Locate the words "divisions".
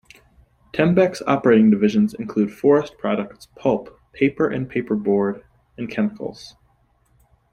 1.69-2.15